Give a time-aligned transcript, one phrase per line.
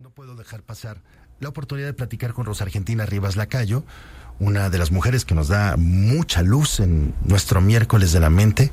[0.00, 0.98] No puedo dejar pasar
[1.40, 3.82] la oportunidad de platicar con Rosa Argentina Rivas Lacayo,
[4.38, 8.70] una de las mujeres que nos da mucha luz en nuestro miércoles de la mente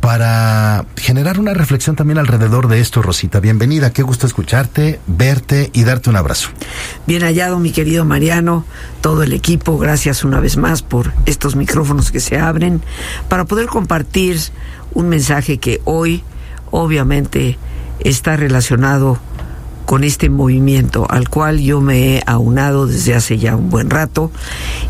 [0.00, 3.38] para generar una reflexión también alrededor de esto, Rosita.
[3.38, 6.48] Bienvenida, qué gusto escucharte, verte y darte un abrazo.
[7.06, 8.64] Bien hallado, mi querido Mariano,
[9.00, 12.82] todo el equipo, gracias una vez más por estos micrófonos que se abren
[13.28, 14.36] para poder compartir
[14.94, 16.24] un mensaje que hoy
[16.72, 17.56] obviamente
[18.00, 19.20] está relacionado
[19.90, 24.30] con este movimiento al cual yo me he aunado desde hace ya un buen rato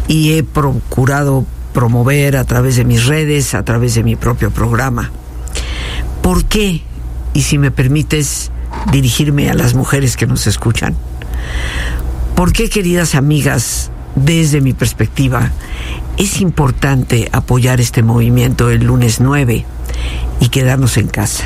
[0.08, 5.10] y he procurado promover a través de mis redes, a través de mi propio programa.
[6.20, 6.82] ¿Por qué?
[7.32, 8.50] Y si me permites
[8.92, 10.94] dirigirme a las mujeres que nos escuchan.
[12.36, 15.50] ¿Por qué, queridas amigas, desde mi perspectiva,
[16.18, 19.64] es importante apoyar este movimiento el lunes 9
[20.40, 21.44] y quedarnos en casa?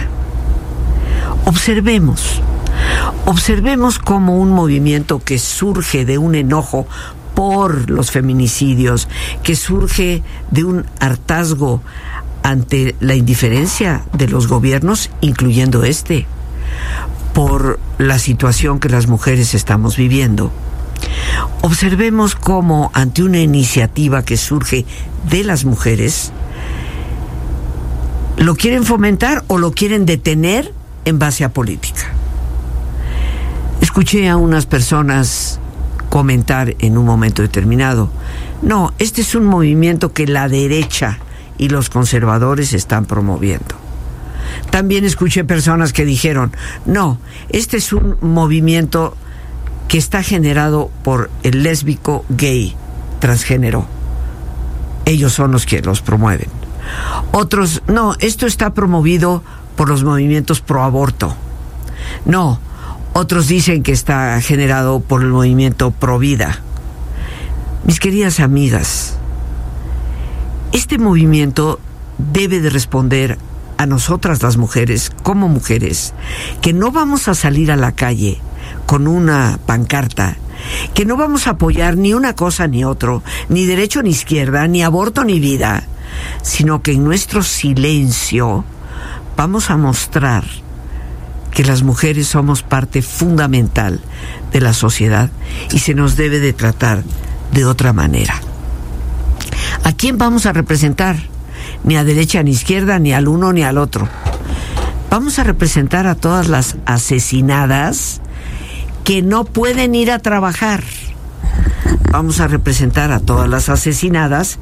[1.44, 2.42] Observemos,
[3.26, 6.86] observemos como un movimiento que surge de un enojo
[7.34, 9.08] por los feminicidios,
[9.42, 11.82] que surge de un hartazgo
[12.42, 16.26] ante la indiferencia de los gobiernos, incluyendo este,
[17.32, 20.52] por la situación que las mujeres estamos viviendo.
[21.62, 24.84] Observemos cómo ante una iniciativa que surge
[25.28, 26.32] de las mujeres,
[28.36, 30.72] lo quieren fomentar o lo quieren detener
[31.04, 32.13] en base a política.
[33.94, 35.60] Escuché a unas personas
[36.10, 38.10] comentar en un momento determinado.
[38.60, 41.20] No, este es un movimiento que la derecha
[41.58, 43.76] y los conservadores están promoviendo.
[44.70, 46.50] También escuché personas que dijeron,
[46.86, 49.16] no, este es un movimiento
[49.86, 52.74] que está generado por el lésbico gay
[53.20, 53.86] transgénero.
[55.04, 56.48] Ellos son los que los promueven.
[57.30, 59.44] Otros, no, esto está promovido
[59.76, 61.36] por los movimientos pro aborto.
[62.24, 62.58] No,
[63.14, 66.60] otros dicen que está generado por el movimiento Provida.
[67.84, 69.16] Mis queridas amigas,
[70.72, 71.78] este movimiento
[72.18, 73.38] debe de responder
[73.78, 76.12] a nosotras las mujeres, como mujeres,
[76.60, 78.40] que no vamos a salir a la calle
[78.86, 80.36] con una pancarta,
[80.92, 84.82] que no vamos a apoyar ni una cosa ni otro, ni derecho ni izquierda, ni
[84.82, 85.84] aborto ni vida,
[86.42, 88.64] sino que en nuestro silencio
[89.36, 90.63] vamos a mostrar
[91.54, 94.00] que las mujeres somos parte fundamental
[94.52, 95.30] de la sociedad
[95.72, 97.02] y se nos debe de tratar
[97.52, 98.34] de otra manera.
[99.84, 101.16] ¿A quién vamos a representar?
[101.84, 104.08] Ni a derecha ni izquierda, ni al uno ni al otro.
[105.10, 108.20] Vamos a representar a todas las asesinadas
[109.04, 110.82] que no pueden ir a trabajar.
[112.10, 114.58] Vamos a representar a todas las asesinadas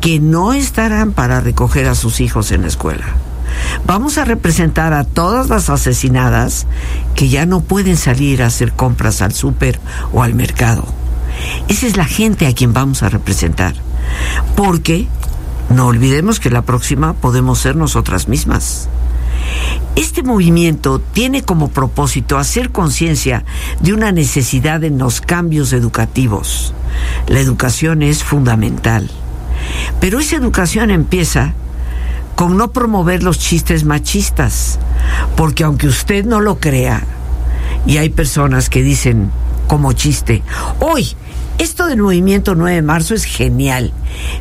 [0.00, 3.04] que no estarán para recoger a sus hijos en la escuela.
[3.86, 6.66] Vamos a representar a todas las asesinadas
[7.14, 9.80] que ya no pueden salir a hacer compras al súper
[10.12, 10.84] o al mercado.
[11.68, 13.74] Esa es la gente a quien vamos a representar.
[14.56, 15.06] Porque
[15.70, 18.88] no olvidemos que la próxima podemos ser nosotras mismas.
[19.96, 23.44] Este movimiento tiene como propósito hacer conciencia
[23.80, 26.74] de una necesidad en los cambios educativos.
[27.26, 29.10] La educación es fundamental.
[30.00, 31.54] Pero esa educación empieza
[32.40, 34.78] con no promover los chistes machistas,
[35.36, 37.02] porque aunque usted no lo crea,
[37.84, 39.30] y hay personas que dicen
[39.66, 40.42] como chiste,
[40.78, 41.06] hoy,
[41.58, 43.92] esto del movimiento 9 de marzo es genial.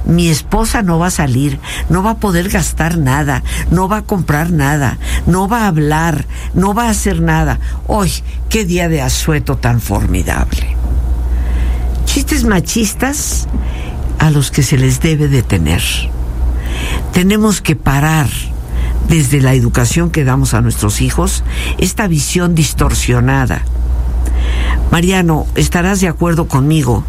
[0.05, 1.59] Mi esposa no va a salir,
[1.89, 6.25] no va a poder gastar nada, no va a comprar nada, no va a hablar,
[6.53, 7.59] no va a hacer nada.
[7.85, 8.13] Hoy,
[8.47, 10.73] qué día de asueto tan formidable.
[12.05, 13.49] Chistes machistas
[14.19, 15.81] a los que se les debe detener
[17.13, 18.29] tenemos que parar
[19.07, 21.43] desde la educación que damos a nuestros hijos
[21.77, 23.63] esta visión distorsionada.
[24.91, 27.03] Mariano, estarás de acuerdo conmigo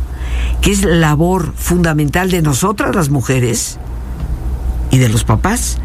[0.61, 3.79] que es labor fundamental de nosotras las mujeres
[4.91, 5.79] y de los papás,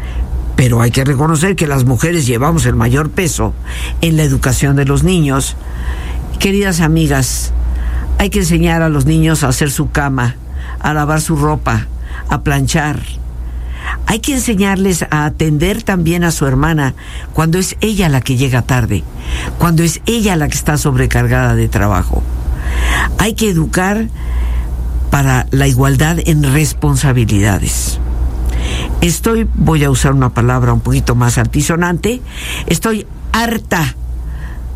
[0.56, 3.54] pero hay que reconocer que las mujeres llevamos el mayor peso
[4.00, 5.56] en la educación de los niños.
[6.38, 7.52] Queridas amigas,
[8.18, 10.36] hay que enseñar a los niños a hacer su cama,
[10.80, 11.86] a lavar su ropa,
[12.28, 13.00] a planchar.
[14.06, 16.94] Hay que enseñarles a atender también a su hermana
[17.32, 19.02] cuando es ella la que llega tarde,
[19.58, 22.22] cuando es ella la que está sobrecargada de trabajo.
[23.18, 24.08] Hay que educar
[25.10, 27.98] para la igualdad en responsabilidades.
[29.00, 32.22] Estoy, voy a usar una palabra un poquito más altisonante,
[32.66, 33.94] estoy harta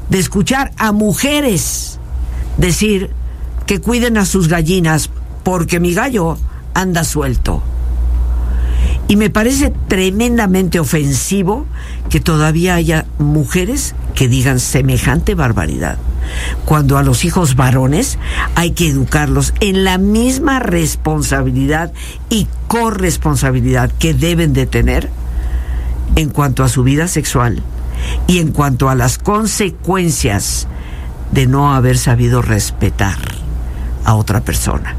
[0.09, 1.99] de escuchar a mujeres
[2.59, 3.11] decir
[3.67, 5.09] que cuiden a sus gallinas
[5.45, 6.37] porque mi gallo
[6.75, 7.63] anda suelto.
[9.11, 11.67] Y me parece tremendamente ofensivo
[12.11, 15.99] que todavía haya mujeres que digan semejante barbaridad.
[16.65, 18.21] Cuando a los hijos varones
[18.55, 21.93] hay que educarlos en la misma responsabilidad
[22.29, 25.11] y corresponsabilidad que deben de tener
[26.15, 27.65] en cuanto a su vida sexual
[28.29, 30.69] y en cuanto a las consecuencias
[31.33, 33.19] de no haber sabido respetar
[34.05, 34.95] a otra persona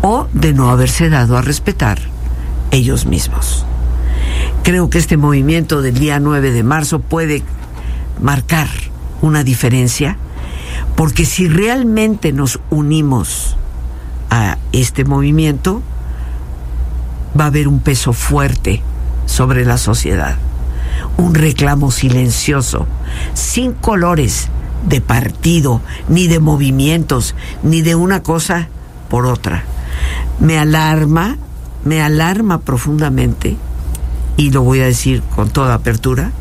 [0.00, 2.13] o de no haberse dado a respetar
[2.74, 3.64] ellos mismos.
[4.62, 7.42] Creo que este movimiento del día 9 de marzo puede
[8.20, 8.68] marcar
[9.22, 10.18] una diferencia
[10.96, 13.56] porque si realmente nos unimos
[14.30, 15.82] a este movimiento,
[17.38, 18.82] va a haber un peso fuerte
[19.26, 20.36] sobre la sociedad,
[21.16, 22.86] un reclamo silencioso,
[23.34, 24.48] sin colores
[24.88, 28.68] de partido, ni de movimientos, ni de una cosa
[29.08, 29.64] por otra.
[30.40, 31.38] Me alarma
[31.84, 33.56] me alarma profundamente,
[34.36, 36.32] y lo voy a decir con toda apertura,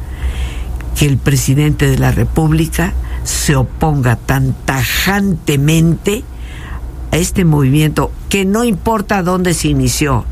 [0.98, 2.94] que el presidente de la República
[3.24, 6.24] se oponga tan tajantemente
[7.12, 10.26] a este movimiento que no importa dónde se inició,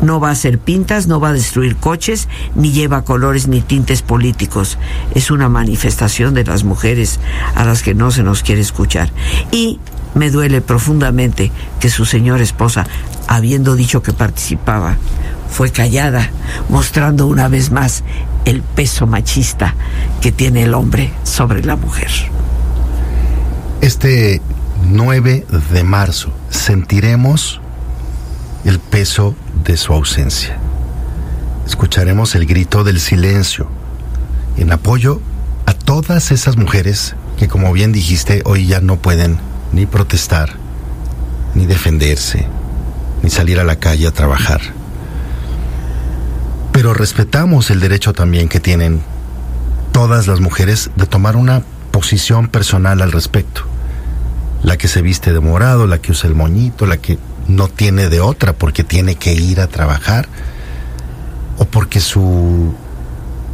[0.00, 4.02] no va a hacer pintas, no va a destruir coches, ni lleva colores ni tintes
[4.02, 4.78] políticos.
[5.14, 7.20] Es una manifestación de las mujeres
[7.54, 9.12] a las que no se nos quiere escuchar.
[9.50, 9.78] Y
[10.14, 11.50] me duele profundamente
[11.80, 12.86] que su señora esposa,
[13.28, 14.96] habiendo dicho que participaba,
[15.50, 16.30] fue callada,
[16.68, 18.04] mostrando una vez más
[18.44, 19.74] el peso machista
[20.20, 22.10] que tiene el hombre sobre la mujer.
[23.80, 24.40] Este
[24.88, 27.60] 9 de marzo sentiremos
[28.64, 30.56] el peso de su ausencia.
[31.66, 33.68] Escucharemos el grito del silencio
[34.56, 35.20] en apoyo
[35.66, 39.38] a todas esas mujeres que, como bien dijiste, hoy ya no pueden
[39.72, 40.50] ni protestar,
[41.54, 42.46] ni defenderse,
[43.22, 44.60] ni salir a la calle a trabajar.
[46.72, 49.02] Pero respetamos el derecho también que tienen
[49.92, 53.62] todas las mujeres de tomar una posición personal al respecto.
[54.62, 57.18] La que se viste de morado, la que usa el moñito, la que
[57.48, 60.28] no tiene de otra porque tiene que ir a trabajar
[61.58, 62.72] o porque su,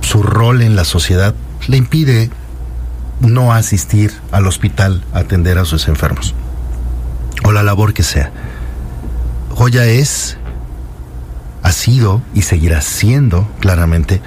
[0.00, 1.35] su rol en la sociedad
[1.67, 2.31] le impide
[3.20, 6.35] no asistir al hospital a atender a sus enfermos
[7.44, 8.31] o la labor que sea.
[9.50, 10.37] Joya es,
[11.62, 14.20] ha sido y seguirá siendo claramente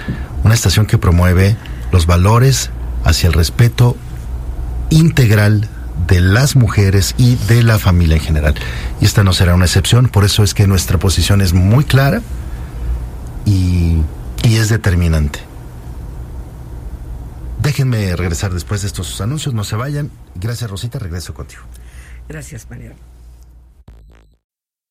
[0.44, 1.56] una estación que promueve
[1.92, 2.70] los valores
[3.04, 3.96] hacia el respeto
[4.90, 5.68] integral
[6.08, 8.56] de las mujeres y de la familia en general.
[9.00, 12.22] Y esta no será una excepción, por eso es que nuestra posición es muy clara
[13.46, 13.98] y,
[14.44, 15.51] y es determinante.
[17.62, 20.10] Déjenme regresar después de estos anuncios, no se vayan.
[20.36, 21.64] Gracias Rosita, regreso contigo.
[22.28, 22.94] Gracias, María.